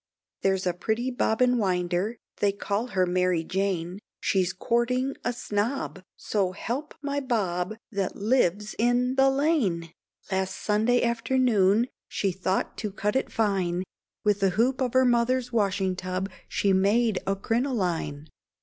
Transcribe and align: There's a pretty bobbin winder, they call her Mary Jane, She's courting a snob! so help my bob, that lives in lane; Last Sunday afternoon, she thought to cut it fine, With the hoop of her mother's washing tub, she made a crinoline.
There's 0.41 0.65
a 0.65 0.73
pretty 0.73 1.11
bobbin 1.11 1.59
winder, 1.59 2.17
they 2.37 2.51
call 2.53 2.87
her 2.87 3.05
Mary 3.05 3.43
Jane, 3.43 3.99
She's 4.19 4.51
courting 4.51 5.15
a 5.23 5.31
snob! 5.31 6.01
so 6.15 6.53
help 6.53 6.95
my 7.03 7.19
bob, 7.19 7.75
that 7.91 8.15
lives 8.15 8.73
in 8.79 9.13
lane; 9.13 9.91
Last 10.31 10.57
Sunday 10.57 11.03
afternoon, 11.03 11.85
she 12.07 12.31
thought 12.31 12.79
to 12.79 12.91
cut 12.91 13.15
it 13.15 13.31
fine, 13.31 13.83
With 14.23 14.39
the 14.39 14.49
hoop 14.57 14.81
of 14.81 14.93
her 14.93 15.05
mother's 15.05 15.53
washing 15.53 15.95
tub, 15.95 16.31
she 16.47 16.73
made 16.73 17.19
a 17.27 17.35
crinoline. 17.35 18.25